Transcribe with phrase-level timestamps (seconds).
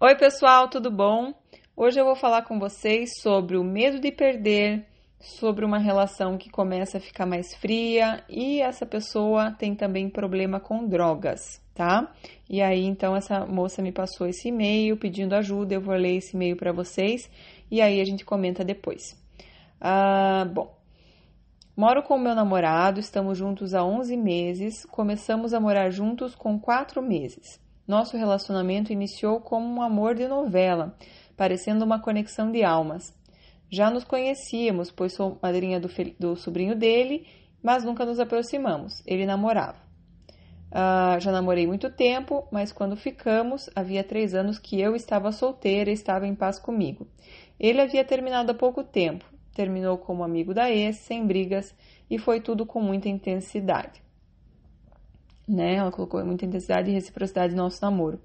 [0.00, 1.34] Oi, pessoal, tudo bom?
[1.76, 4.86] Hoje eu vou falar com vocês sobre o medo de perder,
[5.18, 10.60] sobre uma relação que começa a ficar mais fria e essa pessoa tem também problema
[10.60, 12.14] com drogas, tá?
[12.48, 16.36] E aí, então, essa moça me passou esse e-mail pedindo ajuda, eu vou ler esse
[16.36, 17.28] e-mail para vocês
[17.68, 19.20] e aí a gente comenta depois.
[19.80, 20.78] Ah, bom,
[21.76, 27.02] moro com meu namorado, estamos juntos há 11 meses, começamos a morar juntos com 4
[27.02, 27.58] meses.
[27.88, 30.94] Nosso relacionamento iniciou como um amor de novela,
[31.34, 33.16] parecendo uma conexão de almas.
[33.70, 35.88] Já nos conhecíamos, pois sou madrinha do,
[36.20, 37.26] do sobrinho dele,
[37.62, 39.02] mas nunca nos aproximamos.
[39.06, 39.78] Ele namorava.
[40.70, 45.88] Uh, já namorei muito tempo, mas quando ficamos, havia três anos que eu estava solteira
[45.88, 47.08] e estava em paz comigo.
[47.58, 49.24] Ele havia terminado há pouco tempo,
[49.54, 51.74] terminou como amigo da ex, sem brigas,
[52.10, 54.06] e foi tudo com muita intensidade
[55.48, 55.76] né?
[55.76, 58.20] Ela colocou muita intensidade e reciprocidade no nosso namoro.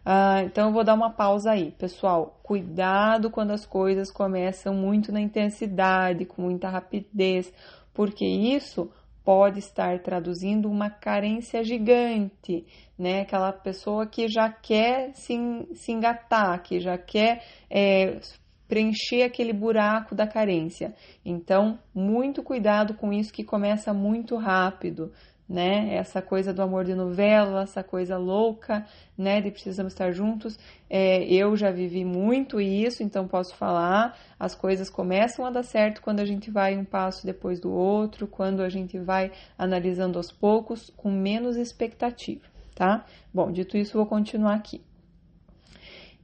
[0.00, 2.40] Uh, então eu vou dar uma pausa aí, pessoal.
[2.42, 7.52] Cuidado quando as coisas começam muito na intensidade, com muita rapidez,
[7.92, 8.90] porque isso
[9.22, 12.64] pode estar traduzindo uma carência gigante,
[12.98, 13.20] né?
[13.20, 15.36] Aquela pessoa que já quer se,
[15.74, 18.18] se engatar, que já quer é,
[18.66, 20.94] preencher aquele buraco da carência.
[21.24, 25.12] Então, muito cuidado com isso que começa muito rápido
[25.50, 25.96] né?
[25.96, 28.86] Essa coisa do amor de novela, essa coisa louca,
[29.18, 29.40] né?
[29.40, 30.56] De precisamos estar juntos.
[30.88, 34.16] É, eu já vivi muito isso, então posso falar.
[34.38, 38.28] As coisas começam a dar certo quando a gente vai um passo depois do outro,
[38.28, 43.04] quando a gente vai analisando aos poucos, com menos expectativa, tá?
[43.34, 44.80] Bom, dito isso, vou continuar aqui.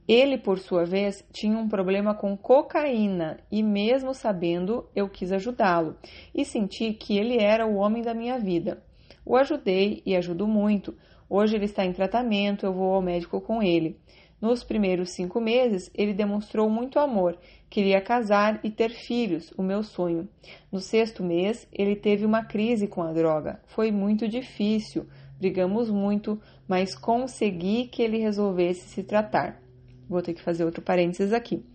[0.07, 5.97] Ele, por sua vez, tinha um problema com cocaína e, mesmo sabendo, eu quis ajudá-lo
[6.33, 8.86] e senti que ele era o homem da minha vida.
[9.29, 10.95] O ajudei e ajudo muito.
[11.29, 13.99] Hoje ele está em tratamento, eu vou ao médico com ele.
[14.39, 17.37] Nos primeiros cinco meses, ele demonstrou muito amor,
[17.69, 20.29] queria casar e ter filhos, o meu sonho.
[20.71, 23.59] No sexto mês, ele teve uma crise com a droga.
[23.65, 25.05] Foi muito difícil,
[25.37, 29.61] brigamos muito, mas consegui que ele resolvesse se tratar.
[30.07, 31.65] Vou ter que fazer outro parênteses aqui.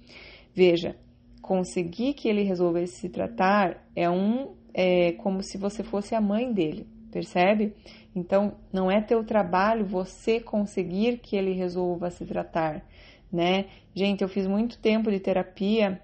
[0.55, 0.97] Veja,
[1.43, 6.51] conseguir que ele resolvesse se tratar é um é como se você fosse a mãe
[6.51, 7.75] dele percebe?
[8.17, 12.83] Então, não é teu trabalho você conseguir que ele resolva se tratar,
[13.31, 13.67] né?
[13.95, 16.01] Gente, eu fiz muito tempo de terapia,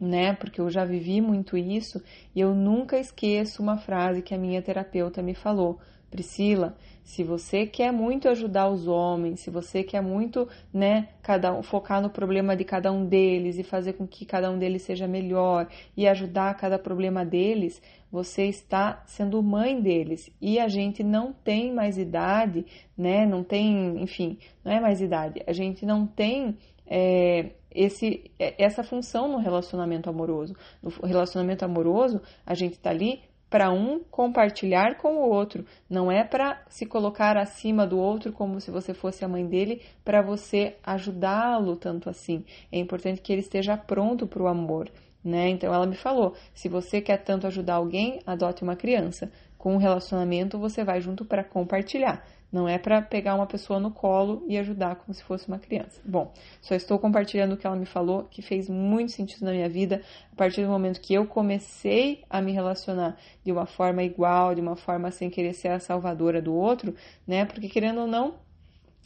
[0.00, 0.32] né?
[0.32, 2.02] Porque eu já vivi muito isso
[2.34, 5.78] e eu nunca esqueço uma frase que a minha terapeuta me falou.
[6.10, 11.62] Priscila, se você quer muito ajudar os homens, se você quer muito, né, cada um,
[11.62, 15.06] focar no problema de cada um deles e fazer com que cada um deles seja
[15.06, 20.30] melhor e ajudar cada problema deles, você está sendo mãe deles.
[20.40, 22.66] E a gente não tem mais idade,
[22.98, 26.56] né, não tem, enfim, não é mais idade, a gente não tem
[26.86, 30.54] é, esse, é, essa função no relacionamento amoroso.
[30.82, 33.20] No relacionamento amoroso, a gente está ali
[33.50, 38.60] para um compartilhar com o outro, não é para se colocar acima do outro como
[38.60, 42.44] se você fosse a mãe dele, para você ajudá-lo tanto assim.
[42.70, 44.88] É importante que ele esteja pronto para o amor.
[45.22, 45.50] Né?
[45.50, 49.30] Então ela me falou: se você quer tanto ajudar alguém, adote uma criança.
[49.58, 52.24] Com um relacionamento, você vai junto para compartilhar.
[52.52, 56.00] Não é para pegar uma pessoa no colo e ajudar como se fosse uma criança.
[56.04, 59.68] Bom, só estou compartilhando o que ela me falou, que fez muito sentido na minha
[59.68, 60.02] vida,
[60.32, 64.60] a partir do momento que eu comecei a me relacionar de uma forma igual, de
[64.60, 66.94] uma forma sem querer ser a salvadora do outro,
[67.26, 67.44] né?
[67.44, 68.34] Porque querendo ou não,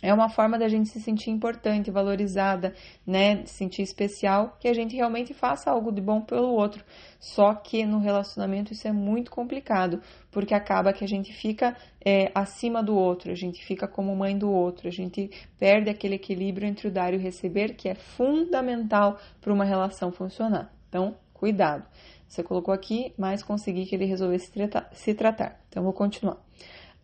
[0.05, 2.75] é uma forma da gente se sentir importante, valorizada,
[3.07, 3.43] né?
[3.47, 6.85] Se sentir especial, que a gente realmente faça algo de bom pelo outro.
[7.19, 12.31] Só que no relacionamento isso é muito complicado, porque acaba que a gente fica é,
[12.35, 16.69] acima do outro, a gente fica como mãe do outro, a gente perde aquele equilíbrio
[16.69, 20.71] entre o dar e o receber, que é fundamental para uma relação funcionar.
[20.87, 21.87] Então, cuidado.
[22.29, 24.91] Você colocou aqui, mas consegui que ele resolvesse se tratar.
[24.93, 25.61] Se tratar.
[25.71, 26.37] Então, vou continuar.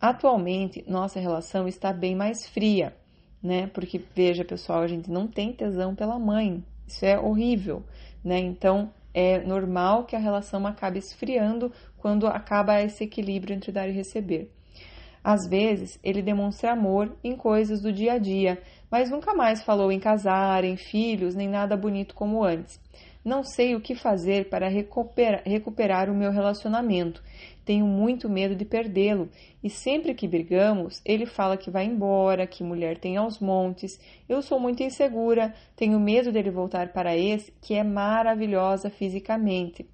[0.01, 2.95] Atualmente, nossa relação está bem mais fria,
[3.41, 3.67] né?
[3.67, 6.63] Porque, veja, pessoal, a gente não tem tesão pela mãe.
[6.87, 7.83] Isso é horrível,
[8.23, 8.39] né?
[8.39, 13.91] Então, é normal que a relação acabe esfriando quando acaba esse equilíbrio entre dar e
[13.91, 14.51] receber.
[15.23, 18.59] Às vezes, ele demonstra amor em coisas do dia a dia,
[18.89, 22.79] mas nunca mais falou em casar, em filhos, nem nada bonito como antes.
[23.23, 27.21] Não sei o que fazer para recuperar, o meu relacionamento.
[27.71, 29.29] Tenho muito medo de perdê-lo
[29.63, 33.97] e sempre que brigamos, ele fala que vai embora, que mulher tem aos montes.
[34.27, 39.89] Eu sou muito insegura, tenho medo dele voltar para esse que é maravilhosa fisicamente.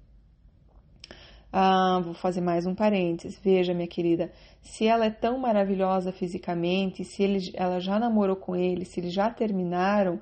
[1.52, 3.38] Ah, vou fazer mais um parênteses.
[3.38, 8.56] Veja, minha querida, se ela é tão maravilhosa fisicamente, se ele, ela já namorou com
[8.56, 10.18] ele, se eles já terminaram,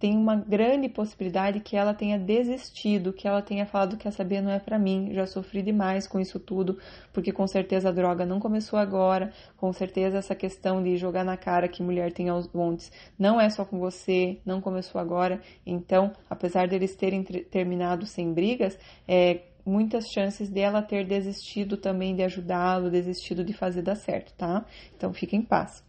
[0.00, 4.40] tem uma grande possibilidade que ela tenha desistido, que ela tenha falado que quer saber
[4.40, 6.78] não é para mim, já sofri demais com isso tudo,
[7.12, 11.36] porque com certeza a droga não começou agora, com certeza essa questão de jogar na
[11.36, 15.42] cara que mulher tem aos montes não é só com você, não começou agora.
[15.66, 22.22] Então, apesar deles terem terminado sem brigas, é, muitas chances dela ter desistido também de
[22.22, 24.64] ajudá-lo, desistido de fazer dar certo, tá?
[24.96, 25.84] Então fica em paz.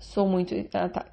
[0.00, 0.54] Sou muito.
[0.74, 1.06] Ah, tá.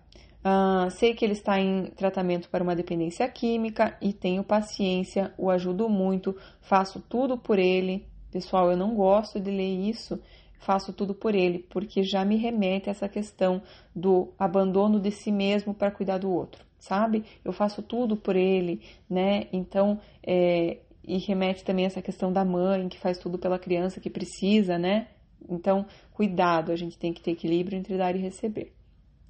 [0.48, 5.50] Ah, sei que ele está em tratamento para uma dependência química e tenho paciência, o
[5.50, 8.06] ajudo muito, faço tudo por ele.
[8.32, 10.22] Pessoal, eu não gosto de ler isso,
[10.60, 13.60] faço tudo por ele, porque já me remete a essa questão
[13.96, 17.24] do abandono de si mesmo para cuidar do outro sabe?
[17.44, 19.48] Eu faço tudo por ele, né?
[19.52, 24.00] Então, é, e remete também a essa questão da mãe que faz tudo pela criança
[24.00, 25.08] que precisa, né?
[25.50, 28.72] Então, cuidado, a gente tem que ter equilíbrio entre dar e receber.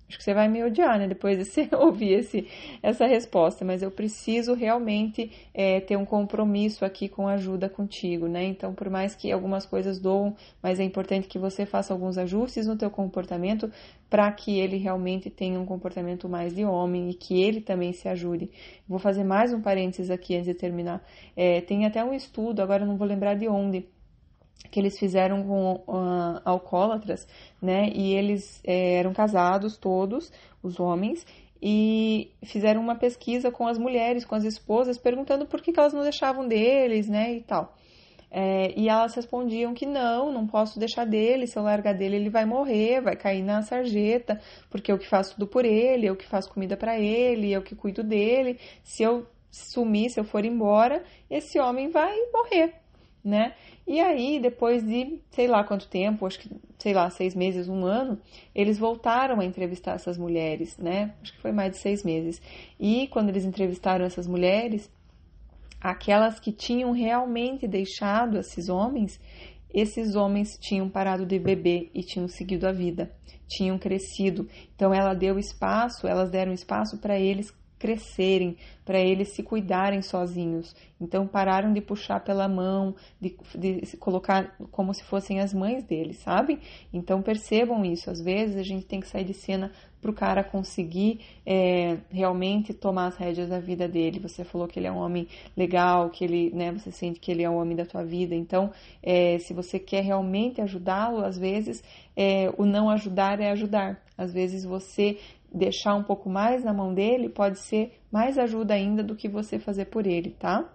[0.07, 1.07] Acho que você vai me odiar, né?
[1.07, 2.47] Depois de você ouvir esse,
[2.81, 8.43] essa resposta, mas eu preciso realmente é, ter um compromisso aqui com ajuda contigo, né?
[8.45, 12.67] Então, por mais que algumas coisas doam, mas é importante que você faça alguns ajustes
[12.67, 13.71] no teu comportamento
[14.07, 18.07] para que ele realmente tenha um comportamento mais de homem e que ele também se
[18.07, 18.51] ajude.
[18.87, 21.03] Vou fazer mais um parênteses aqui antes de terminar.
[21.35, 23.87] É, tem até um estudo, agora não vou lembrar de onde,
[24.69, 27.27] que eles fizeram com uh, alcoólatras,
[27.61, 27.89] né?
[27.93, 30.31] E eles é, eram casados todos,
[30.61, 31.25] os homens,
[31.61, 35.93] e fizeram uma pesquisa com as mulheres, com as esposas, perguntando por que, que elas
[35.93, 37.33] não deixavam deles, né?
[37.33, 37.75] E tal.
[38.29, 42.29] É, e elas respondiam que não, não posso deixar dele, se eu largar dele ele
[42.29, 46.27] vai morrer, vai cair na sarjeta, porque eu que faço tudo por ele, eu que
[46.27, 48.59] faço comida para ele, eu que cuido dele.
[48.83, 52.73] Se eu sumir, se eu for embora, esse homem vai morrer,
[53.25, 53.53] né?
[53.87, 57.83] E aí, depois de sei lá quanto tempo, acho que, sei lá, seis meses, um
[57.83, 58.19] ano,
[58.53, 61.13] eles voltaram a entrevistar essas mulheres, né?
[61.21, 62.41] Acho que foi mais de seis meses.
[62.79, 64.89] E quando eles entrevistaram essas mulheres,
[65.81, 69.19] aquelas que tinham realmente deixado esses homens,
[69.73, 73.11] esses homens tinham parado de beber e tinham seguido a vida,
[73.47, 74.47] tinham crescido.
[74.75, 80.75] Então ela deu espaço, elas deram espaço para eles crescerem, para eles se cuidarem sozinhos.
[80.99, 85.83] Então pararam de puxar pela mão, de, de se colocar como se fossem as mães
[85.83, 86.59] deles, sabe?
[86.93, 88.09] Então percebam isso.
[88.09, 92.73] Às vezes a gente tem que sair de cena para o cara conseguir é, realmente
[92.73, 94.19] tomar as rédeas da vida dele.
[94.19, 96.71] Você falou que ele é um homem legal, que ele, né?
[96.71, 98.35] Você sente que ele é o homem da tua vida.
[98.35, 98.71] Então,
[99.01, 101.83] é, se você quer realmente ajudá-lo, às vezes
[102.15, 103.99] é, o não ajudar é ajudar.
[104.15, 105.17] Às vezes você
[105.55, 109.57] deixar um pouco mais na mão dele pode ser mais ajuda ainda do que você
[109.57, 110.69] fazer por ele, tá?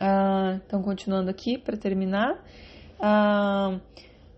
[0.00, 2.44] Ah, então, continuando aqui para terminar.
[3.00, 3.78] Ah,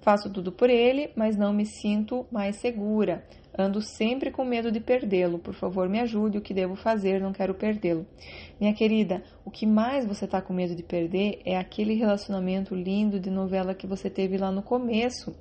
[0.00, 3.25] faço tudo por ele, mas não me sinto mais segura.
[3.58, 5.38] Ando sempre com medo de perdê-lo.
[5.38, 6.38] Por favor, me ajude.
[6.38, 7.20] O que devo fazer?
[7.20, 8.06] Não quero perdê-lo.
[8.60, 13.19] Minha querida, o que mais você está com medo de perder é aquele relacionamento lindo
[13.19, 15.34] de novela que você teve lá no começo.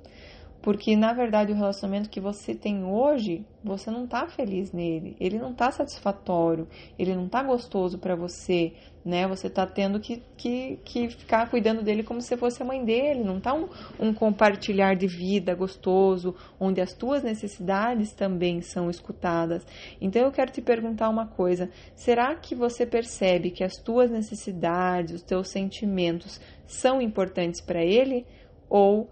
[0.62, 5.38] Porque na verdade o relacionamento que você tem hoje, você não tá feliz nele, ele
[5.38, 6.68] não tá satisfatório,
[6.98, 9.26] ele não tá gostoso para você, né?
[9.26, 13.24] Você tá tendo que, que, que ficar cuidando dele como se fosse a mãe dele,
[13.24, 13.68] não tá um,
[13.98, 19.66] um compartilhar de vida gostoso, onde as tuas necessidades também são escutadas.
[19.98, 25.14] Então eu quero te perguntar uma coisa: será que você percebe que as tuas necessidades,
[25.14, 28.26] os teus sentimentos são importantes para ele?
[28.68, 29.08] Ou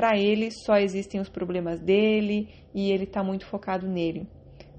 [0.00, 4.26] para ele só existem os problemas dele e ele está muito focado nele.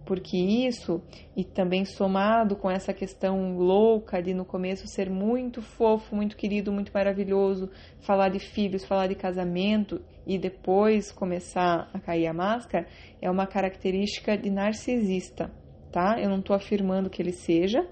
[0.03, 0.99] Porque isso,
[1.37, 6.71] e também somado com essa questão louca de no começo ser muito fofo, muito querido,
[6.71, 12.87] muito maravilhoso, falar de filhos, falar de casamento e depois começar a cair a máscara,
[13.21, 15.51] é uma característica de narcisista,
[15.91, 16.19] tá?
[16.19, 17.87] Eu não estou afirmando que ele seja,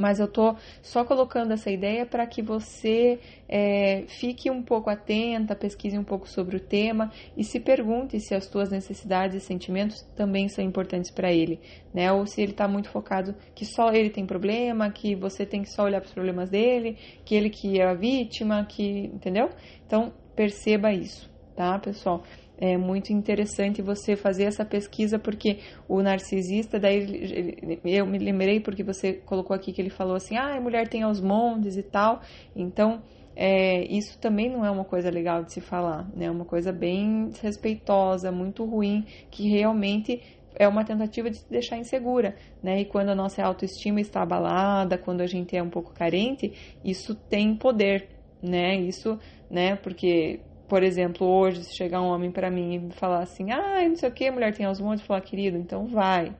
[0.00, 5.54] mas eu tô só colocando essa ideia para que você é, fique um pouco atenta,
[5.54, 10.00] pesquise um pouco sobre o tema e se pergunte se as tuas necessidades e sentimentos
[10.16, 11.60] também são importantes para ele,
[11.92, 12.10] né?
[12.10, 15.70] Ou se ele está muito focado que só ele tem problema, que você tem que
[15.70, 19.50] só olhar para os problemas dele, que ele que é a vítima, que entendeu?
[19.86, 22.24] Então perceba isso, tá, pessoal?
[22.60, 27.48] É muito interessante você fazer essa pesquisa, porque o narcisista, daí
[27.84, 31.02] eu me lembrei porque você colocou aqui que ele falou assim, ah, a mulher tem
[31.02, 32.20] aos montes e tal,
[32.54, 33.02] então
[33.34, 36.26] é, isso também não é uma coisa legal de se falar, né?
[36.26, 40.20] É uma coisa bem desrespeitosa, muito ruim, que realmente
[40.54, 42.80] é uma tentativa de te deixar insegura, né?
[42.80, 46.52] E quando a nossa autoestima está abalada, quando a gente é um pouco carente,
[46.84, 48.08] isso tem poder,
[48.42, 48.76] né?
[48.76, 49.18] Isso,
[49.50, 49.76] né?
[49.76, 50.40] Porque,
[50.70, 53.96] por exemplo, hoje, se chegar um homem para mim e me falar assim, ah, não
[53.96, 56.32] sei o que, a mulher tem aos montes, falar, querido, então vai,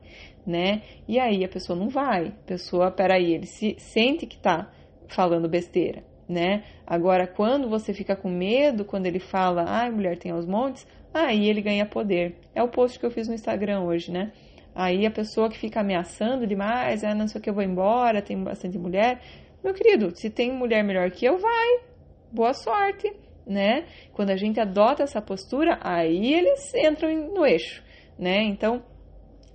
[0.47, 0.83] né?
[1.05, 4.71] E aí a pessoa não vai, a pessoa, peraí, ele se sente que tá
[5.09, 6.63] falando besteira, né?
[6.87, 11.49] Agora, quando você fica com medo, quando ele fala, ah, mulher tem aos montes, aí
[11.49, 12.37] ele ganha poder.
[12.55, 14.31] É o post que eu fiz no Instagram hoje, né?
[14.73, 18.21] Aí a pessoa que fica ameaçando demais, ah, não sei o que, eu vou embora,
[18.21, 19.19] tem bastante mulher.
[19.61, 21.81] Meu querido, se tem mulher melhor que eu, vai.
[22.31, 23.13] Boa sorte,
[23.45, 23.85] né?
[24.13, 27.83] Quando a gente adota essa postura, aí eles entram no eixo,
[28.17, 28.43] né?
[28.43, 28.83] Então,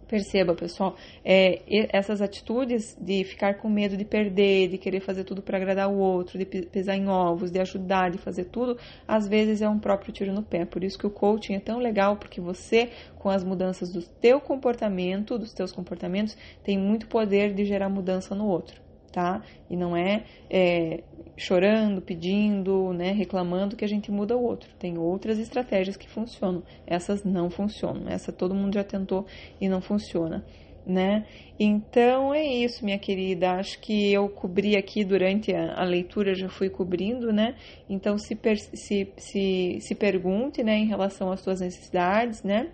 [0.08, 1.62] Perceba, pessoal, é,
[1.92, 5.98] essas atitudes de ficar com medo de perder, de querer fazer tudo para agradar o
[5.98, 10.12] outro, de pisar em ovos, de ajudar, de fazer tudo, às vezes é um próprio
[10.12, 10.64] tiro no pé.
[10.64, 14.40] Por isso que o coaching é tão legal, porque você, com as mudanças do teu
[14.40, 18.85] comportamento, dos teus comportamentos, tem muito poder de gerar mudança no outro
[19.16, 19.40] tá?
[19.70, 21.02] E não é, é
[21.38, 24.68] chorando, pedindo, né, reclamando que a gente muda o outro.
[24.78, 26.62] Tem outras estratégias que funcionam.
[26.86, 28.10] Essas não funcionam.
[28.10, 29.24] Essa todo mundo já tentou
[29.58, 30.44] e não funciona,
[30.86, 31.24] né?
[31.58, 33.52] Então é isso, minha querida.
[33.52, 37.54] Acho que eu cobri aqui durante a, a leitura, já fui cobrindo, né?
[37.88, 38.38] Então se,
[38.74, 42.68] se, se, se pergunte, né, em relação às suas necessidades, né?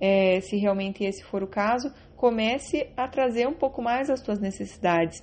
[0.00, 4.40] É, se realmente esse for o caso, comece a trazer um pouco mais as suas
[4.40, 5.22] necessidades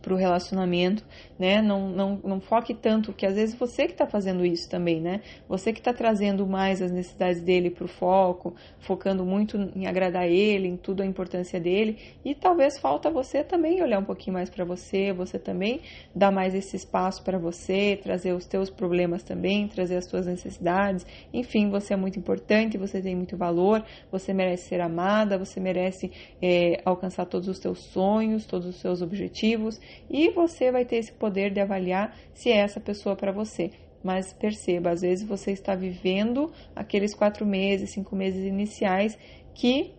[0.01, 1.03] para o relacionamento,
[1.37, 1.61] né?
[1.61, 5.21] Não, não, não foque tanto, que às vezes você que está fazendo isso também, né?
[5.47, 10.27] Você que está trazendo mais as necessidades dele para o foco, focando muito em agradar
[10.27, 14.49] ele, em tudo a importância dele, e talvez falta você também olhar um pouquinho mais
[14.49, 15.81] para você, você também
[16.15, 21.05] dar mais esse espaço para você, trazer os teus problemas também, trazer as suas necessidades.
[21.33, 26.11] Enfim, você é muito importante, você tem muito valor, você merece ser amada, você merece
[26.41, 29.79] é, alcançar todos os teus sonhos, todos os seus objetivos
[30.09, 33.71] e você vai ter esse poder de avaliar se é essa pessoa para você.
[34.03, 39.17] Mas perceba, às vezes você está vivendo aqueles quatro meses, cinco meses iniciais
[39.53, 39.93] que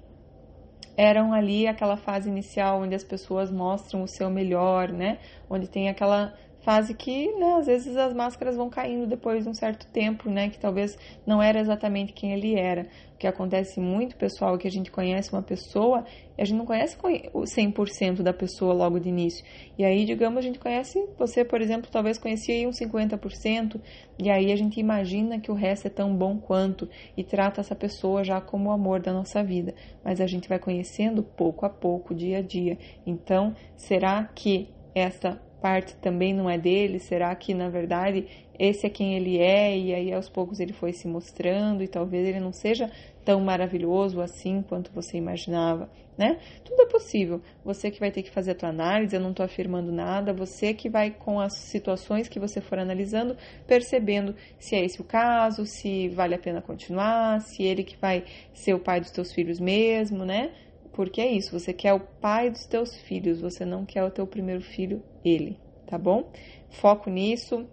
[0.96, 5.18] eram ali aquela fase inicial onde as pessoas mostram o seu melhor, né?
[5.48, 9.54] Onde tem aquela fase que, né, às vezes as máscaras vão caindo depois de um
[9.54, 12.86] certo tempo, né, que talvez não era exatamente quem ele era.
[13.14, 16.04] O que acontece muito, pessoal, é que a gente conhece uma pessoa
[16.36, 16.96] e a gente não conhece
[17.32, 19.44] o 100% da pessoa logo de início.
[19.76, 23.80] E aí, digamos, a gente conhece, você, por exemplo, talvez conhecia uns 50%,
[24.18, 27.74] e aí a gente imagina que o resto é tão bom quanto e trata essa
[27.74, 29.74] pessoa já como o amor da nossa vida.
[30.04, 32.78] Mas a gente vai conhecendo pouco a pouco, dia a dia.
[33.06, 36.98] Então, será que essa parte também não é dele?
[36.98, 38.26] Será que na verdade
[38.58, 42.26] esse é quem ele é e aí aos poucos ele foi se mostrando e talvez
[42.26, 42.90] ele não seja
[43.24, 45.88] tão maravilhoso assim quanto você imaginava,
[46.18, 46.38] né?
[46.64, 47.40] Tudo é possível.
[47.64, 50.74] Você que vai ter que fazer a tua análise, eu não estou afirmando nada, você
[50.74, 55.64] que vai com as situações que você for analisando, percebendo se é esse o caso,
[55.64, 59.60] se vale a pena continuar, se ele que vai ser o pai dos teus filhos
[59.60, 60.50] mesmo, né?
[60.92, 64.26] Porque é isso, você quer o pai dos teus filhos, você não quer o teu
[64.26, 66.30] primeiro filho, ele, tá bom?
[66.70, 67.66] Foco nisso.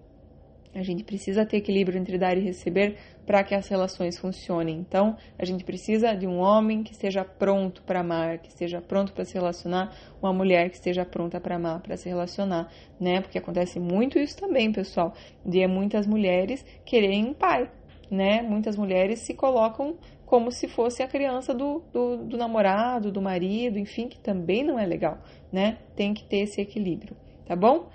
[0.74, 2.96] A gente precisa ter equilíbrio entre dar e receber
[3.26, 4.78] para que as relações funcionem.
[4.78, 9.12] Então, a gente precisa de um homem que esteja pronto para amar, que esteja pronto
[9.12, 13.20] para se relacionar, uma mulher que esteja pronta para amar, para se relacionar, né?
[13.20, 17.70] Porque acontece muito isso também, pessoal, de muitas mulheres quererem um pai,
[18.10, 18.42] né?
[18.42, 23.80] Muitas mulheres se colocam como se fosse a criança do, do, do namorado, do marido,
[23.80, 25.18] enfim, que também não é legal,
[25.52, 25.80] né?
[25.96, 27.90] Tem que ter esse equilíbrio, tá bom?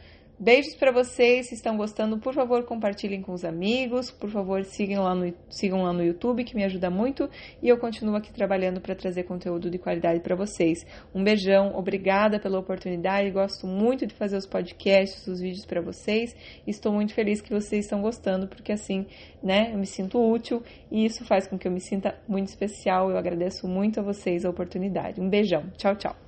[0.44, 5.02] Beijos para vocês, se estão gostando, por favor, compartilhem com os amigos, por favor, sigam
[5.02, 7.30] lá no, sigam lá no YouTube, que me ajuda muito,
[7.62, 10.84] e eu continuo aqui trabalhando para trazer conteúdo de qualidade para vocês.
[11.14, 16.36] Um beijão, obrigada pela oportunidade, gosto muito de fazer os podcasts, os vídeos para vocês,
[16.66, 19.06] estou muito feliz que vocês estão gostando, porque assim,
[19.42, 23.10] né, eu me sinto útil e isso faz com que eu me sinta muito especial.
[23.10, 25.22] Eu agradeço muito a vocês a oportunidade.
[25.22, 26.23] Um beijão, tchau, tchau.